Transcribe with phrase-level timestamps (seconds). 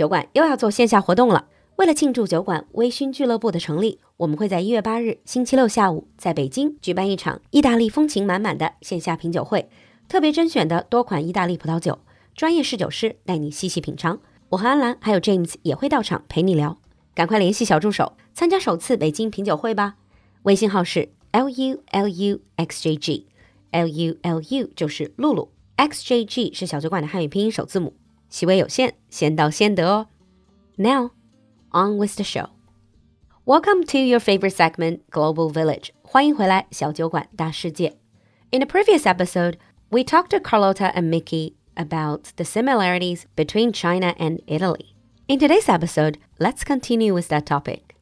[0.00, 1.44] 酒馆又要做线下活动了。
[1.76, 9.68] 为了庆祝酒馆微醺俱乐部的成立，我们会在一月八日星期六下午在北京举办一场意大利风情满满的线下品酒会，
[10.08, 11.98] 特别甄选的多款意大利葡萄酒，
[12.34, 14.18] 专业侍酒师带你细细品尝。
[14.48, 16.78] 我和安兰还有 James 也会到场陪你聊，
[17.14, 19.96] 赶快联系小助手参加首次北京品酒会吧。
[20.44, 27.92] 微信号是 l u l u x j g，l u l u 就是露露，x j g 是小酒馆的汉语拼音首字母。
[28.29, 30.07] 席位有限，先到先得哦。
[30.77, 32.47] Now。on with the show.
[33.45, 35.89] Welcome to your favorite segment, Global Village.
[36.01, 37.97] 欢迎回来，小酒馆大世界。
[38.51, 39.57] In the previous episode,
[39.89, 44.95] we talked to Carlotta and Mickey about the similarities between China and Italy.
[45.27, 47.95] In today's episode, let's continue with that topic.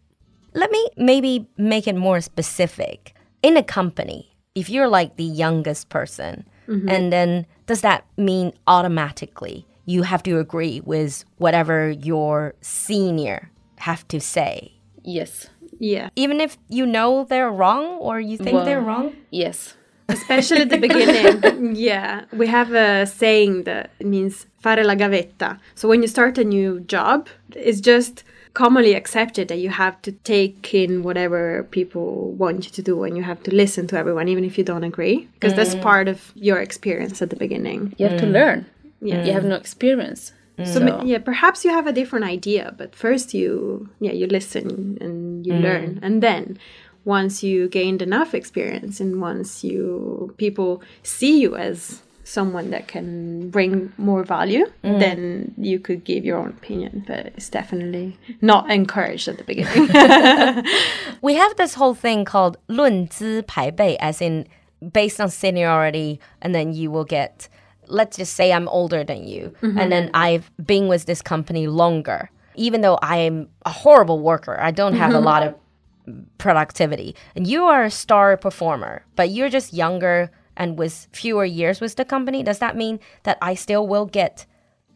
[0.54, 3.16] Let me maybe make it more specific.
[3.42, 6.88] In a company, if you're like the youngest person, mm-hmm.
[6.88, 14.07] and then does that mean automatically you have to agree with whatever your senior have
[14.09, 14.73] to say.
[15.03, 15.49] Yes.
[15.79, 16.11] Yeah.
[16.15, 19.17] Even if you know they're wrong or you think well, they're wrong?
[19.31, 19.75] Yes.
[20.11, 21.75] Especially at the beginning.
[21.75, 22.27] yeah.
[22.33, 25.59] We have a saying that means fare la gavetta.
[25.75, 30.13] So when you start a new job, it's just commonly accepted that you have to
[30.13, 34.29] take in whatever people want you to do and you have to listen to everyone
[34.29, 35.57] even if you don't agree because mm.
[35.57, 37.95] that's part of your experience at the beginning.
[37.99, 38.25] You have mm.
[38.25, 38.67] to learn
[39.02, 39.24] Yeah.
[39.24, 40.32] You have no experience.
[40.58, 44.98] So, so, yeah, perhaps you have a different idea, but first you yeah you listen
[45.02, 45.62] and you mm.
[45.62, 46.60] learn, and then
[47.06, 53.50] once you gained enough experience and once you people see you as someone that can
[53.50, 55.00] bring more value, mm.
[55.00, 57.04] then you could give your own opinion.
[57.06, 59.90] But it's definitely not encouraged at the beginning.
[61.22, 64.46] we have this whole thing called 论资排辈, as in
[64.82, 67.50] based on seniority, and then you will get
[67.89, 69.79] let's just say I'm older than you, mm-hmm.
[69.79, 72.31] and then I've been with this company longer.
[72.55, 75.17] Even though I'm a horrible worker, I don't have mm-hmm.
[75.17, 75.55] a lot of
[76.39, 77.15] productivity.
[77.37, 81.97] And you are a star performer, but you're just younger and with fewer years with
[81.97, 82.43] the company.
[82.43, 84.45] Does that mean that I still will get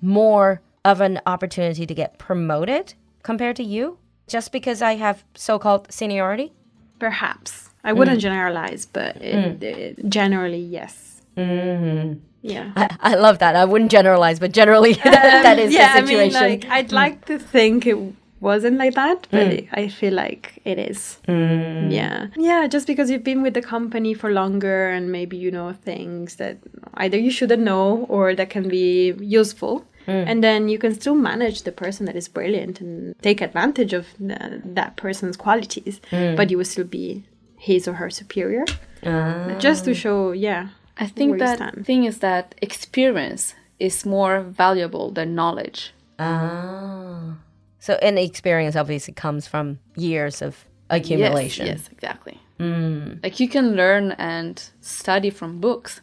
[0.01, 5.59] more of an opportunity to get promoted compared to you just because I have so
[5.59, 6.53] called seniority?
[6.99, 7.71] Perhaps.
[7.85, 8.23] I wouldn't mm.
[8.23, 9.63] generalize, but it, mm.
[9.63, 11.23] it, generally, yes.
[11.37, 12.19] Mm-hmm.
[12.43, 12.73] Yeah.
[12.77, 13.55] I, I, love that.
[13.55, 16.37] I wouldn't generalize, but generally that is yeah, the situation.
[16.37, 16.93] I mean, like, I'd mm.
[16.93, 17.97] like to think it
[18.41, 19.69] wasn't like that, but mm.
[19.73, 21.19] I feel like it is.
[21.29, 21.93] Mm.
[21.93, 22.27] Yeah.
[22.37, 26.37] Yeah, just because you've been with the company for longer and maybe you know things
[26.37, 26.59] that
[26.95, 29.87] either you shouldn't know or that can be useful.
[30.09, 30.25] Mm.
[30.27, 34.09] And then you can still manage the person that is brilliant and take advantage of
[34.19, 36.37] the, that person's qualities, mm.
[36.37, 37.23] but you will still be
[37.57, 38.65] his or her superior.
[39.05, 39.57] Uh.
[39.61, 41.87] Just to show, yeah, I think that stand.
[41.87, 45.93] thing is that experience is more valuable than knowledge.
[46.19, 47.37] Ah.
[47.79, 51.67] So, and experience obviously comes from years of accumulation.
[51.67, 52.39] Yes, yes exactly.
[52.61, 53.23] Mm.
[53.23, 56.01] Like you can learn and study from books,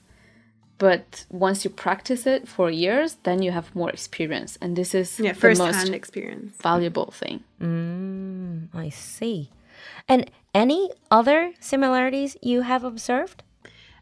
[0.78, 5.20] but once you practice it for years, then you have more experience, and this is
[5.20, 7.44] yeah, first-hand experience, valuable thing.
[7.62, 9.52] Mm, I see.
[10.08, 13.44] And any other similarities you have observed?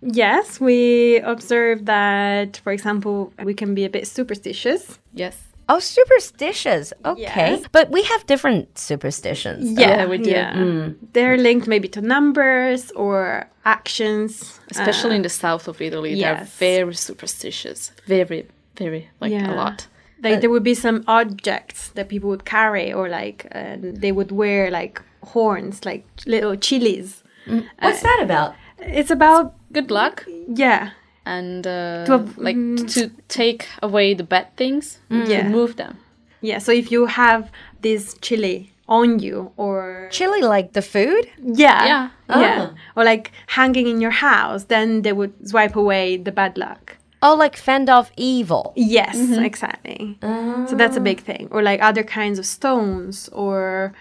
[0.01, 4.99] Yes, we observe that, for example, we can be a bit superstitious.
[5.13, 5.47] Yes.
[5.69, 6.93] Oh, superstitious.
[7.03, 7.21] Okay.
[7.21, 7.65] Yes.
[7.71, 9.77] But we have different superstitions.
[9.77, 10.29] Yeah, we do.
[10.29, 10.53] Yeah.
[10.53, 10.95] Mm.
[11.11, 14.59] They're linked maybe to numbers or actions.
[14.71, 16.57] Especially uh, in the south of Italy, yes.
[16.57, 17.91] they're very superstitious.
[18.05, 18.47] Very,
[18.77, 19.53] very, like yeah.
[19.53, 19.87] a lot.
[20.23, 24.13] Like uh, there would be some objects that people would carry, or like uh, they
[24.13, 27.23] would wear like horns, like little chilies.
[27.45, 27.65] Mm.
[27.79, 28.55] What's that about?
[28.87, 30.25] It's about good luck.
[30.47, 30.91] Yeah.
[31.25, 35.27] And uh, to like mm, to take away the bad things, mm.
[35.27, 35.47] yeah.
[35.49, 35.97] move them.
[36.39, 36.59] Yeah.
[36.59, 42.09] So if you have this chili on you or chili like the food yeah yeah
[42.29, 42.39] oh.
[42.39, 46.95] yeah or like hanging in your house then they would swipe away the bad luck
[47.21, 49.43] oh like fend off evil yes mm-hmm.
[49.43, 50.65] exactly oh.
[50.67, 53.94] so that's a big thing or like other kinds of stones or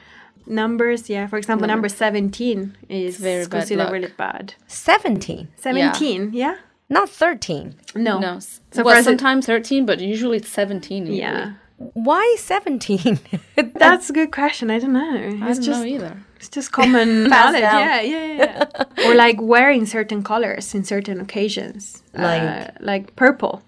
[0.47, 1.27] numbers yeah.
[1.27, 4.55] For example number, number 17 is very considered bad really bad.
[4.67, 6.57] 17 17 yeah, yeah?
[6.89, 8.19] not 13 no.
[8.19, 8.39] No.
[8.39, 11.19] So well, sometimes 13 but usually it's 17 usually.
[11.19, 11.55] yeah.
[11.79, 13.19] Why 17
[13.75, 14.71] that's a good question.
[14.71, 15.17] I don't know.
[15.17, 16.17] I don't just, know either.
[16.37, 17.61] it's just common knowledge.
[17.61, 22.03] yeah, yeah yeah or like wearing certain colors in certain occasions.
[22.15, 23.17] Like uh, like?
[23.17, 23.63] purple.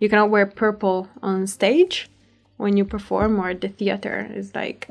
[0.00, 2.08] You cannot wear purple on stage
[2.56, 4.30] when you perform or at the theater.
[4.32, 4.88] Is like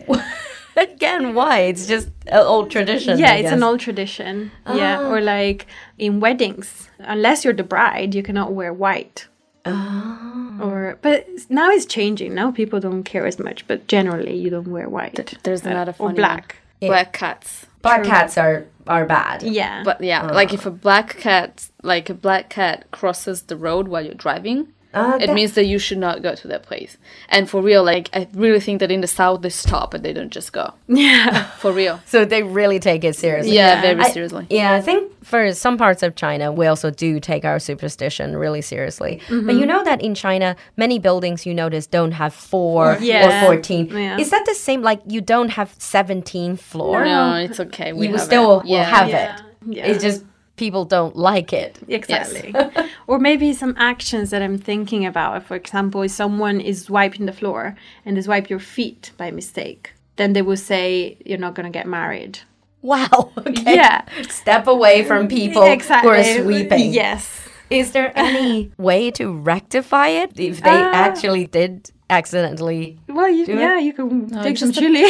[0.94, 1.62] Again, why?
[1.62, 3.18] It's just an old tradition.
[3.18, 4.52] Yeah, it's an old tradition.
[4.68, 5.10] Yeah, ah.
[5.10, 5.66] or like
[5.98, 9.28] in weddings, unless you're the bride, you cannot wear white.
[9.66, 10.60] Oh.
[10.62, 12.36] Or but now it's changing.
[12.36, 15.38] Now people don't care as much, but generally you don't wear white.
[15.44, 16.56] There's uh, another or funny or black.
[16.80, 16.90] one.
[16.90, 17.66] Black cats.
[17.82, 19.44] Black cats are are bad.
[19.44, 19.84] Yeah.
[19.84, 20.34] But yeah, ah.
[20.34, 24.74] like if a black cat, like a black cat crosses the road while you're driving,
[24.98, 26.98] Uh, it that- means that you should not go to that place.
[27.30, 30.14] And for real, like I really think that in the south they stop and they
[30.14, 30.74] don't just go.
[30.88, 31.44] yeah.
[31.62, 32.00] For real.
[32.06, 33.54] So they really take it seriously.
[33.56, 34.48] Yeah, very I- seriously.
[34.50, 38.62] Yeah, I think for some parts of China, we also do take our superstition really
[38.62, 39.22] seriously.
[39.30, 43.44] But you know that in China, many buildings you notice don't have four Yeah.
[43.44, 43.88] or 14.
[43.88, 44.18] Yeah.
[44.18, 44.82] Is that the same?
[44.82, 47.04] Like you don't have 17 floor?
[47.04, 47.92] No, it's okay.
[47.94, 48.64] We You have still it.
[48.64, 48.84] will Yeah.
[48.84, 49.36] have Yeah.
[49.36, 49.42] it.
[49.70, 49.86] Yeah.
[49.88, 50.24] It's just
[50.58, 51.80] people don't like it.
[51.88, 52.54] Exactly.
[53.08, 55.44] or maybe some actions that I'm thinking about.
[55.48, 57.76] For example, if someone is wiping the floor
[58.06, 61.88] and is wipe your feet by mistake, then they will say you're not gonna get
[61.88, 62.40] married.
[62.82, 63.32] Wow.
[63.48, 63.76] Okay.
[63.76, 64.02] Yeah.
[64.30, 66.92] Step away from people who are sweeping.
[66.94, 67.24] Yes.
[67.70, 73.46] Is there any way to rectify it if they Uh, actually did accidentally Well, you,
[73.46, 73.60] Do it?
[73.60, 75.04] yeah, you can take some chili.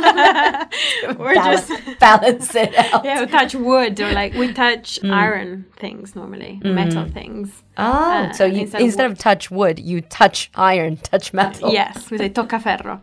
[1.18, 3.04] balance, just balance it out?
[3.04, 5.12] yeah, we touch wood or like we touch Mm.
[5.14, 7.62] iron things normally, metal things.
[7.76, 11.72] Oh, so you instead instead, of of touch wood, you touch iron, touch metal.
[11.72, 13.00] Yes, we say tocca ferro.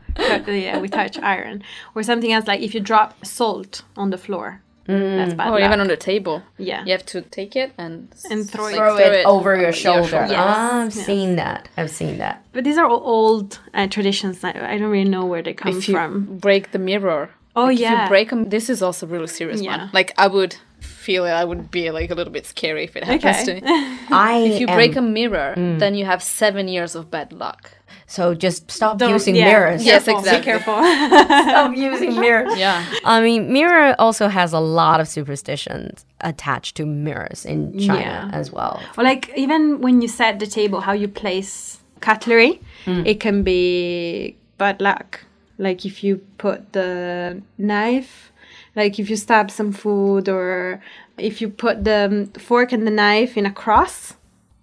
[0.48, 1.64] Yeah, we touch iron.
[1.96, 5.68] Or something else like if you drop salt on the floor, that's bad Or luck.
[5.68, 6.42] even on the table.
[6.58, 6.84] yeah.
[6.86, 10.08] You have to take it and And throw it- Throw it over your shoulder.
[10.08, 10.36] shoulder.
[10.38, 11.06] Ah, I've Yes.
[11.06, 11.68] seen that.
[11.78, 12.36] I've seen that.
[12.54, 14.44] But these are all old uh, traditions.
[14.44, 16.38] I, I don't really know where they come If you from.
[16.48, 17.30] break the mirror.
[17.56, 18.04] Oh like, If yeah.
[18.04, 19.72] you break them, this is also a really serious Yeah.
[19.78, 19.90] one.
[19.94, 20.56] Like I would
[21.08, 21.36] feel it.
[21.42, 23.44] I would be like a little bit scary if it happens Okay.
[23.48, 23.62] to me.
[24.32, 25.78] I If you am- break a mirror, hmm.
[25.84, 27.62] then you have seven years of bad luck.
[28.16, 29.82] so just stop Don't- using yeah, mirrors.
[29.92, 30.40] Yes, careful, exactly.
[30.40, 30.78] Be careful.
[31.52, 32.54] stop using mirrors.
[32.66, 32.80] Yeah.
[33.14, 35.94] I mean, mirror also has a lot of superstitions
[36.32, 38.00] attached to mirrors in China
[38.32, 38.40] Yeah.
[38.40, 38.74] as well.
[38.98, 41.52] or like even when you set the table, how you place
[42.08, 42.54] cutlery,
[42.86, 43.04] hmm.
[43.12, 45.10] it can be bad luck.
[45.66, 46.14] Like if you
[46.46, 48.32] put the knife,
[48.78, 50.82] like if you stab some food, or
[51.18, 54.14] if you put the fork and the knife in a cross,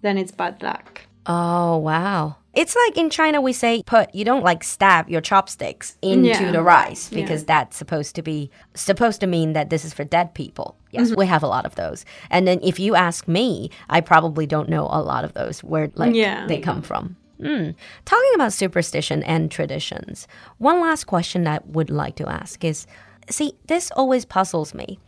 [0.01, 1.01] then it's bad luck.
[1.27, 2.37] Oh, wow.
[2.53, 6.51] It's like in China, we say put, you don't like stab your chopsticks into Yeah.
[6.51, 10.33] the rice because that's supposed to be, supposed to mean that this is for dead
[10.33, 10.77] people.
[10.91, 12.05] Yes, we have a lot of those.
[12.29, 15.91] And then if you ask me, I probably don't know a lot of those where
[15.95, 16.47] like Yeah.
[16.47, 17.17] they come from.
[17.41, 17.75] Mm.
[18.05, 20.25] Talking about superstition and traditions,
[20.57, 22.87] one last question I would like to ask is
[23.29, 24.99] see, this always puzzles me.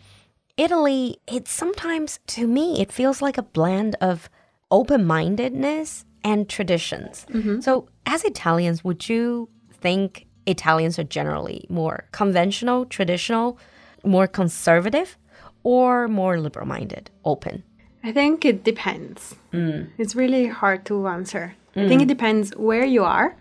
[0.58, 4.30] Italy, it's sometimes, to me, it feels like a blend of
[4.72, 7.26] open mindedness and traditions.
[7.30, 7.62] Mm-hmm.
[7.62, 13.60] So, as Italians, would you think Italians are generally more conventional, traditional,
[14.04, 15.18] more conservative,
[15.64, 17.64] or more liberal minded, open?
[18.04, 19.36] I think it depends.
[19.54, 19.90] Mm.
[19.98, 21.56] It's really hard to answer.
[21.76, 22.06] I think mm.
[22.06, 23.36] it depends where you are.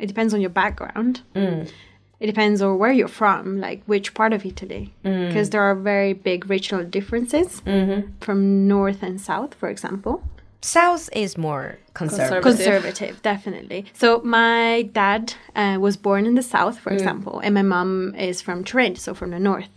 [0.00, 1.20] It depends on your background.
[1.34, 1.70] Mm.
[2.18, 5.28] It depends on where you're from, like which part of Italy, mm.
[5.28, 8.10] because there are very big regional differences mm-hmm.
[8.20, 10.22] from north and south, for example.
[10.66, 12.42] South is more conservative.
[12.42, 12.82] Conservative.
[12.82, 13.86] Conservative, definitely.
[13.92, 18.42] So my dad uh, was born in the south, for example, and my mom is
[18.42, 19.70] from Turin, so from the north.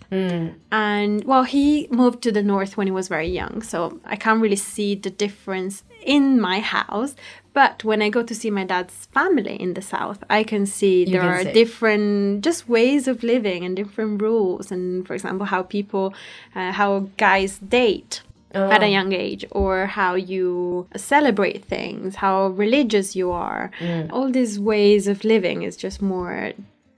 [0.71, 4.41] And well, he moved to the north when he was very young, so I can't
[4.41, 7.15] really see the difference in my house.
[7.53, 11.05] But when I go to see my dad's family in the south, I can see
[11.05, 11.53] there can are see.
[11.53, 16.13] different just ways of living and different rules, and for example, how people,
[16.55, 18.21] uh, how guys date
[18.53, 18.89] at a oh.
[18.89, 24.11] young age or how you celebrate things how religious you are mm.
[24.11, 26.51] all these ways of living is just more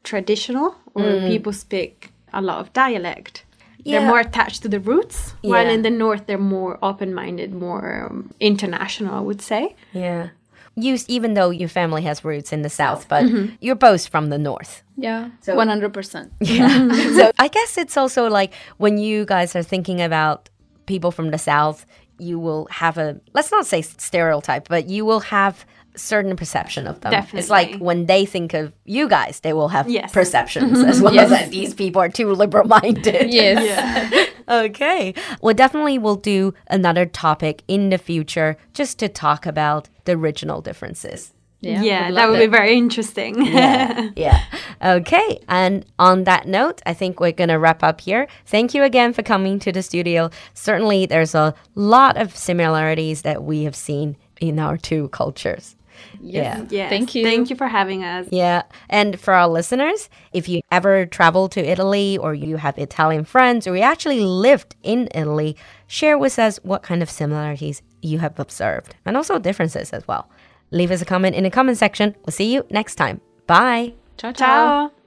[0.04, 1.28] traditional or mm.
[1.28, 3.44] people speak a lot of dialect
[3.84, 4.00] Yeah.
[4.00, 8.34] they're more attached to the roots while in the north they're more open-minded more um,
[8.40, 10.30] international i would say Yeah.
[10.76, 13.56] You, even though your family has roots in the south, but mm-hmm.
[13.60, 14.84] you're both from the north.
[14.96, 15.32] Yeah.
[15.42, 16.32] so One hundred percent.
[16.40, 16.88] Yeah.
[17.18, 20.50] so I guess it's also like when you guys are thinking about
[20.94, 21.86] people from the South,
[22.20, 27.02] you will have a, let's not say stereotype, but you will have certain perception of
[27.02, 27.14] them.
[27.34, 30.12] It's like when they think of you guys, they will have Yes.
[30.14, 33.30] perceptions as well as that these people are too liberal minded.
[33.42, 34.28] Yes.
[34.50, 35.14] Okay.
[35.42, 40.62] Well, definitely we'll do another topic in the future just to talk about the regional
[40.62, 41.32] differences.
[41.62, 41.84] Yeah.
[41.84, 44.10] yeah, would that love would be very interesting yeah.
[44.16, 44.44] yeah.
[44.84, 45.40] Okay.
[45.48, 48.28] And on that note, I think we're going to wrap up here.
[48.48, 50.32] Thank you again for coming to the studio.
[50.56, 55.76] Certainly, there's a lot of similarities that we have seen in our two cultures.
[56.20, 56.66] Yeah.
[56.70, 57.24] Yes, Thank you.
[57.24, 58.64] thank you for having us Yeah.
[58.90, 63.68] And for our listeners, if you ever travel to Italy or you have Italian friends
[63.68, 65.56] or you actually lived in Italy,
[65.88, 70.30] share with us what kind of similarities you have observed and also differences as well.
[70.72, 72.16] Leave us a comment in the comment section.
[72.26, 73.22] We'll see you next time.
[73.46, 73.94] Bye.
[74.18, 74.90] Ciao, ciao.
[74.90, 75.01] Ciao.